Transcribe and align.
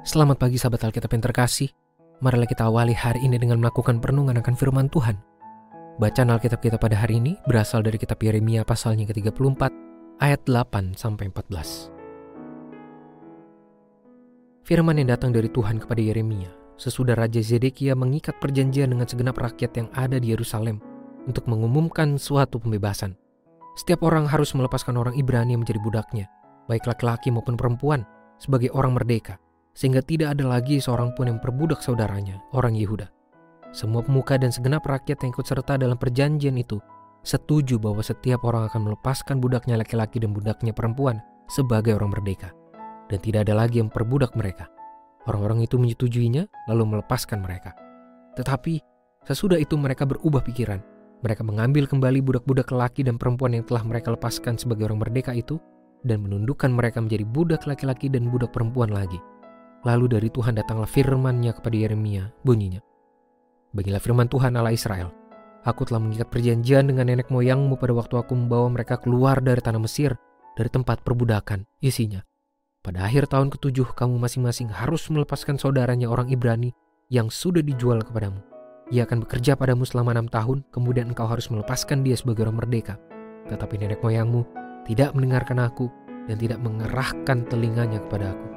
Selamat 0.00 0.40
pagi 0.40 0.56
sahabat 0.56 0.80
Alkitab 0.88 1.12
yang 1.12 1.28
terkasih. 1.28 1.68
Marilah 2.24 2.48
kita 2.48 2.64
awali 2.64 2.96
hari 2.96 3.20
ini 3.20 3.36
dengan 3.36 3.60
melakukan 3.60 4.00
perenungan 4.00 4.32
akan 4.40 4.56
firman 4.56 4.88
Tuhan. 4.88 5.20
Bacaan 6.00 6.32
Alkitab 6.32 6.64
kita 6.64 6.80
pada 6.80 6.96
hari 6.96 7.20
ini 7.20 7.36
berasal 7.44 7.84
dari 7.84 8.00
kitab 8.00 8.16
Yeremia 8.16 8.64
pasalnya 8.64 9.04
ke-34 9.04 9.68
ayat 10.24 10.40
8 10.48 10.96
sampai 10.96 11.28
14. 11.28 11.92
Firman 14.64 15.04
yang 15.04 15.12
datang 15.12 15.36
dari 15.36 15.52
Tuhan 15.52 15.76
kepada 15.76 16.00
Yeremia 16.00 16.48
sesudah 16.80 17.12
Raja 17.12 17.44
Zedekia 17.44 17.92
mengikat 17.92 18.40
perjanjian 18.40 18.96
dengan 18.96 19.04
segenap 19.04 19.36
rakyat 19.36 19.84
yang 19.84 19.92
ada 19.92 20.16
di 20.16 20.32
Yerusalem 20.32 20.80
untuk 21.28 21.44
mengumumkan 21.44 22.16
suatu 22.16 22.56
pembebasan. 22.56 23.20
Setiap 23.76 24.00
orang 24.08 24.24
harus 24.24 24.56
melepaskan 24.56 24.96
orang 24.96 25.12
Ibrani 25.12 25.60
menjadi 25.60 25.76
budaknya, 25.84 26.24
baik 26.72 26.88
laki-laki 26.88 27.28
maupun 27.28 27.60
perempuan, 27.60 28.08
sebagai 28.40 28.72
orang 28.72 28.96
merdeka 28.96 29.36
sehingga 29.74 30.02
tidak 30.02 30.36
ada 30.36 30.44
lagi 30.46 30.82
seorang 30.82 31.14
pun 31.14 31.30
yang 31.30 31.38
perbudak 31.38 31.80
saudaranya, 31.80 32.42
orang 32.52 32.74
Yehuda. 32.74 33.08
Semua 33.70 34.02
pemuka 34.02 34.34
dan 34.34 34.50
segenap 34.50 34.82
rakyat 34.82 35.22
yang 35.22 35.30
ikut 35.30 35.46
serta 35.46 35.78
dalam 35.78 35.94
perjanjian 35.94 36.58
itu 36.58 36.82
setuju 37.22 37.78
bahwa 37.78 38.02
setiap 38.02 38.42
orang 38.42 38.66
akan 38.66 38.90
melepaskan 38.90 39.38
budaknya 39.38 39.78
laki-laki 39.78 40.18
dan 40.18 40.34
budaknya 40.34 40.74
perempuan 40.74 41.22
sebagai 41.46 41.94
orang 41.94 42.10
merdeka. 42.10 42.50
Dan 43.06 43.18
tidak 43.22 43.46
ada 43.46 43.54
lagi 43.66 43.78
yang 43.78 43.90
perbudak 43.90 44.34
mereka. 44.34 44.66
Orang-orang 45.26 45.62
itu 45.66 45.78
menyetujuinya 45.78 46.46
lalu 46.70 46.98
melepaskan 46.98 47.42
mereka. 47.42 47.74
Tetapi 48.34 48.82
sesudah 49.26 49.58
itu 49.58 49.78
mereka 49.78 50.06
berubah 50.06 50.42
pikiran. 50.42 50.82
Mereka 51.20 51.44
mengambil 51.44 51.84
kembali 51.84 52.24
budak-budak 52.24 52.72
laki 52.72 53.04
dan 53.04 53.20
perempuan 53.20 53.52
yang 53.54 53.66
telah 53.66 53.84
mereka 53.84 54.14
lepaskan 54.14 54.56
sebagai 54.56 54.88
orang 54.88 55.04
merdeka 55.04 55.36
itu 55.36 55.60
dan 56.02 56.24
menundukkan 56.24 56.72
mereka 56.72 56.98
menjadi 57.04 57.28
budak 57.28 57.68
laki-laki 57.68 58.08
dan 58.08 58.32
budak 58.32 58.56
perempuan 58.56 58.88
lagi 58.88 59.20
Lalu 59.86 60.20
dari 60.20 60.28
Tuhan 60.28 60.56
datanglah 60.60 60.88
firman-Nya 60.88 61.56
kepada 61.56 61.76
Yeremia, 61.76 62.28
bunyinya. 62.44 62.84
Bagilah 63.72 64.02
firman 64.02 64.28
Tuhan 64.28 64.52
Allah 64.58 64.76
Israel, 64.76 65.14
Aku 65.60 65.84
telah 65.84 66.00
mengikat 66.00 66.32
perjanjian 66.32 66.88
dengan 66.88 67.04
nenek 67.04 67.28
moyangmu 67.28 67.76
pada 67.76 67.92
waktu 67.92 68.16
aku 68.16 68.32
membawa 68.32 68.72
mereka 68.72 68.96
keluar 68.96 69.44
dari 69.44 69.60
tanah 69.60 69.76
Mesir, 69.76 70.16
dari 70.56 70.72
tempat 70.72 71.04
perbudakan, 71.04 71.68
isinya. 71.84 72.24
Pada 72.80 73.04
akhir 73.04 73.28
tahun 73.28 73.52
ketujuh, 73.52 73.92
kamu 73.92 74.16
masing-masing 74.16 74.72
harus 74.72 75.04
melepaskan 75.12 75.60
saudaranya 75.60 76.08
orang 76.08 76.32
Ibrani 76.32 76.72
yang 77.12 77.28
sudah 77.28 77.60
dijual 77.60 78.00
kepadamu. 78.00 78.40
Ia 78.88 79.04
akan 79.04 79.28
bekerja 79.28 79.52
padamu 79.52 79.84
selama 79.84 80.16
enam 80.16 80.32
tahun, 80.32 80.64
kemudian 80.72 81.12
engkau 81.12 81.28
harus 81.28 81.52
melepaskan 81.52 82.00
dia 82.00 82.16
sebagai 82.16 82.48
orang 82.48 82.64
merdeka. 82.64 82.96
Tetapi 83.52 83.84
nenek 83.84 84.00
moyangmu 84.00 84.48
tidak 84.88 85.12
mendengarkan 85.12 85.60
aku 85.60 85.92
dan 86.24 86.40
tidak 86.40 86.56
mengerahkan 86.64 87.44
telinganya 87.52 88.00
kepada 88.08 88.32
aku. 88.32 88.49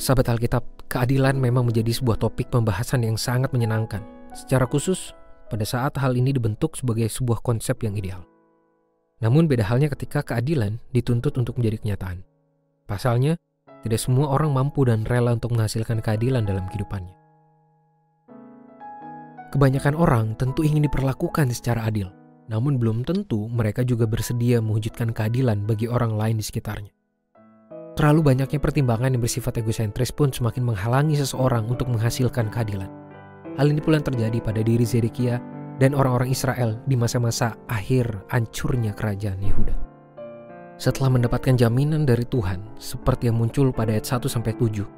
Sahabat 0.00 0.32
Alkitab, 0.32 0.64
keadilan 0.88 1.36
memang 1.36 1.68
menjadi 1.68 1.92
sebuah 1.92 2.20
topik 2.20 2.48
pembahasan 2.48 3.04
yang 3.04 3.20
sangat 3.20 3.52
menyenangkan. 3.52 4.00
Secara 4.32 4.64
khusus, 4.64 5.12
pada 5.52 5.68
saat 5.68 6.00
hal 6.00 6.16
ini 6.16 6.32
dibentuk 6.32 6.80
sebagai 6.80 7.08
sebuah 7.12 7.44
konsep 7.44 7.76
yang 7.84 7.92
ideal. 7.96 8.24
Namun 9.20 9.46
beda 9.46 9.68
halnya 9.68 9.92
ketika 9.92 10.24
keadilan 10.24 10.80
dituntut 10.90 11.36
untuk 11.36 11.60
menjadi 11.60 11.78
kenyataan. 11.84 12.24
Pasalnya, 12.88 13.36
tidak 13.84 14.00
semua 14.00 14.32
orang 14.32 14.50
mampu 14.56 14.88
dan 14.88 15.04
rela 15.04 15.36
untuk 15.36 15.52
menghasilkan 15.54 16.00
keadilan 16.00 16.48
dalam 16.48 16.66
kehidupannya. 16.72 17.14
Kebanyakan 19.52 19.94
orang 19.94 20.32
tentu 20.40 20.64
ingin 20.64 20.88
diperlakukan 20.88 21.52
secara 21.52 21.84
adil, 21.84 22.08
namun 22.48 22.80
belum 22.80 23.04
tentu 23.04 23.52
mereka 23.52 23.84
juga 23.84 24.08
bersedia 24.08 24.64
mewujudkan 24.64 25.12
keadilan 25.12 25.68
bagi 25.68 25.84
orang 25.84 26.16
lain 26.16 26.40
di 26.40 26.44
sekitarnya. 26.48 27.01
Terlalu 27.92 28.32
banyaknya 28.32 28.56
pertimbangan 28.56 29.12
yang 29.12 29.20
bersifat 29.20 29.60
egosentris 29.60 30.08
pun 30.16 30.32
semakin 30.32 30.64
menghalangi 30.64 31.20
seseorang 31.20 31.68
untuk 31.68 31.92
menghasilkan 31.92 32.48
keadilan. 32.48 32.88
Hal 33.60 33.68
ini 33.68 33.84
pula 33.84 34.00
yang 34.00 34.08
terjadi 34.08 34.38
pada 34.40 34.64
diri 34.64 34.88
Zedekia 34.88 35.36
dan 35.76 35.92
orang-orang 35.92 36.32
Israel 36.32 36.80
di 36.88 36.96
masa-masa 36.96 37.52
akhir 37.68 38.08
hancurnya 38.32 38.96
kerajaan 38.96 39.36
Yehuda. 39.44 39.76
Setelah 40.80 41.12
mendapatkan 41.12 41.52
jaminan 41.52 42.08
dari 42.08 42.24
Tuhan, 42.24 42.64
seperti 42.80 43.28
yang 43.28 43.36
muncul 43.36 43.68
pada 43.76 43.92
ayat 43.92 44.08
1-7, 44.08 44.88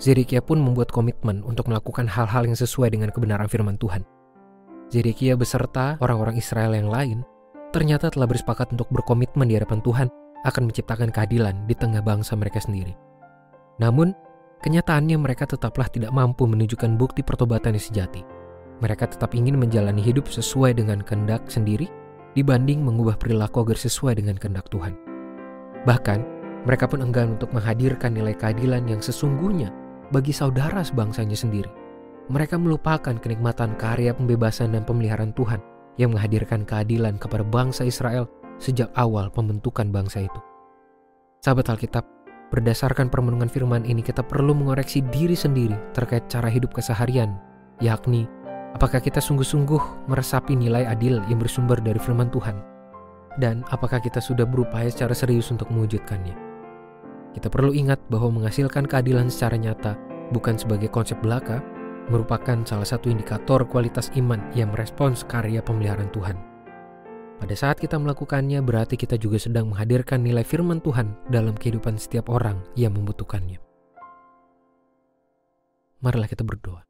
Zedekia 0.00 0.40
pun 0.40 0.64
membuat 0.64 0.88
komitmen 0.88 1.44
untuk 1.44 1.68
melakukan 1.68 2.08
hal-hal 2.08 2.48
yang 2.48 2.56
sesuai 2.56 2.88
dengan 2.88 3.12
kebenaran 3.12 3.52
firman 3.52 3.76
Tuhan. 3.76 4.00
Zedekia 4.88 5.36
beserta 5.36 6.00
orang-orang 6.00 6.40
Israel 6.40 6.72
yang 6.72 6.88
lain 6.88 7.20
ternyata 7.70 8.08
telah 8.08 8.26
bersepakat 8.26 8.72
untuk 8.72 8.88
berkomitmen 8.90 9.46
di 9.46 9.54
hadapan 9.60 9.78
Tuhan 9.84 10.08
akan 10.44 10.72
menciptakan 10.72 11.12
keadilan 11.12 11.56
di 11.68 11.74
tengah 11.76 12.00
bangsa 12.00 12.36
mereka 12.36 12.60
sendiri. 12.62 12.96
Namun, 13.80 14.12
kenyataannya 14.60 15.16
mereka 15.16 15.48
tetaplah 15.48 15.88
tidak 15.88 16.12
mampu 16.12 16.44
menunjukkan 16.44 16.96
bukti 17.00 17.20
pertobatan 17.24 17.76
yang 17.76 17.84
sejati. 17.84 18.22
Mereka 18.80 19.12
tetap 19.12 19.36
ingin 19.36 19.60
menjalani 19.60 20.00
hidup 20.00 20.28
sesuai 20.28 20.76
dengan 20.76 21.04
kehendak 21.04 21.48
sendiri 21.52 21.88
dibanding 22.32 22.80
mengubah 22.80 23.20
perilaku 23.20 23.68
agar 23.68 23.76
sesuai 23.76 24.16
dengan 24.20 24.40
kehendak 24.40 24.68
Tuhan. 24.72 24.96
Bahkan, 25.84 26.20
mereka 26.64 26.88
pun 26.88 27.00
enggan 27.00 27.40
untuk 27.40 27.52
menghadirkan 27.56 28.12
nilai 28.12 28.36
keadilan 28.36 28.84
yang 28.84 29.00
sesungguhnya 29.00 29.72
bagi 30.12 30.32
saudara 30.32 30.84
sebangsanya 30.84 31.36
sendiri. 31.36 31.72
Mereka 32.30 32.60
melupakan 32.60 33.16
kenikmatan 33.16 33.74
karya 33.80 34.14
pembebasan 34.14 34.76
dan 34.76 34.84
pemeliharaan 34.84 35.34
Tuhan 35.34 35.58
yang 35.98 36.14
menghadirkan 36.14 36.62
keadilan 36.68 37.18
kepada 37.18 37.42
bangsa 37.42 37.82
Israel 37.82 38.28
sejak 38.60 38.92
awal 38.94 39.32
pembentukan 39.32 39.88
bangsa 39.88 40.28
itu. 40.28 40.40
Sahabat 41.40 41.72
Alkitab, 41.72 42.04
berdasarkan 42.52 43.08
permenungan 43.08 43.48
firman 43.48 43.88
ini 43.88 44.04
kita 44.04 44.20
perlu 44.20 44.52
mengoreksi 44.52 45.00
diri 45.08 45.32
sendiri 45.32 45.74
terkait 45.96 46.28
cara 46.28 46.52
hidup 46.52 46.76
keseharian, 46.76 47.40
yakni 47.80 48.28
apakah 48.76 49.00
kita 49.00 49.18
sungguh-sungguh 49.18 50.06
meresapi 50.06 50.52
nilai 50.52 50.84
adil 50.84 51.24
yang 51.32 51.40
bersumber 51.40 51.80
dari 51.80 51.96
firman 51.96 52.28
Tuhan, 52.28 52.60
dan 53.40 53.64
apakah 53.72 53.98
kita 53.98 54.20
sudah 54.20 54.44
berupaya 54.44 54.92
secara 54.92 55.16
serius 55.16 55.48
untuk 55.48 55.72
mewujudkannya. 55.72 56.36
Kita 57.30 57.48
perlu 57.48 57.72
ingat 57.72 58.02
bahwa 58.12 58.42
menghasilkan 58.42 58.84
keadilan 58.90 59.32
secara 59.32 59.56
nyata 59.56 59.94
bukan 60.34 60.58
sebagai 60.58 60.90
konsep 60.90 61.16
belaka, 61.22 61.62
merupakan 62.10 62.58
salah 62.66 62.86
satu 62.86 63.06
indikator 63.06 63.62
kualitas 63.70 64.10
iman 64.18 64.42
yang 64.58 64.74
merespons 64.74 65.22
karya 65.24 65.62
pemeliharaan 65.62 66.10
Tuhan. 66.10 66.49
Pada 67.40 67.56
saat 67.56 67.80
kita 67.80 67.96
melakukannya, 67.96 68.60
berarti 68.60 69.00
kita 69.00 69.16
juga 69.16 69.40
sedang 69.40 69.72
menghadirkan 69.72 70.20
nilai 70.20 70.44
firman 70.44 70.84
Tuhan 70.84 71.16
dalam 71.32 71.56
kehidupan 71.56 71.96
setiap 71.96 72.28
orang 72.28 72.60
yang 72.76 72.92
membutuhkannya. 72.92 73.56
Marilah 76.04 76.28
kita 76.28 76.44
berdoa. 76.44 76.84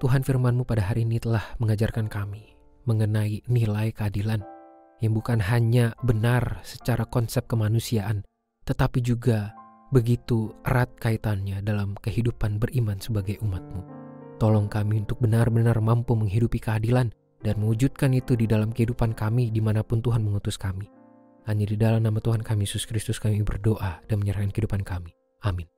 Tuhan 0.00 0.24
firman-Mu 0.24 0.64
pada 0.64 0.88
hari 0.88 1.04
ini 1.04 1.20
telah 1.20 1.44
mengajarkan 1.60 2.08
kami 2.08 2.56
mengenai 2.88 3.44
nilai 3.48 3.92
keadilan 3.92 4.40
yang 5.04 5.12
bukan 5.12 5.44
hanya 5.44 5.92
benar 6.00 6.64
secara 6.64 7.04
konsep 7.04 7.44
kemanusiaan, 7.44 8.24
tetapi 8.64 9.04
juga 9.04 9.52
begitu 9.92 10.56
erat 10.64 10.88
kaitannya 10.96 11.60
dalam 11.60 11.96
kehidupan 12.00 12.56
beriman 12.56 12.96
sebagai 12.96 13.36
umat-Mu. 13.44 13.82
Tolong 14.36 14.68
kami 14.68 15.04
untuk 15.04 15.20
benar-benar 15.20 15.80
mampu 15.80 16.12
menghidupi 16.16 16.60
keadilan 16.60 17.12
dan 17.44 17.60
mewujudkan 17.60 18.12
itu 18.16 18.38
di 18.38 18.48
dalam 18.48 18.72
kehidupan 18.72 19.12
kami 19.12 19.52
di 19.52 19.60
mana 19.60 19.84
pun 19.84 20.00
Tuhan 20.00 20.24
mengutus 20.24 20.56
kami. 20.56 20.88
Hanya 21.46 21.68
di 21.68 21.76
dalam 21.78 22.02
nama 22.02 22.18
Tuhan 22.18 22.42
kami 22.42 22.66
Yesus 22.66 22.88
Kristus 22.88 23.22
kami 23.22 23.38
berdoa 23.44 24.02
dan 24.08 24.18
menyerahkan 24.18 24.50
kehidupan 24.50 24.82
kami. 24.82 25.14
Amin. 25.44 25.75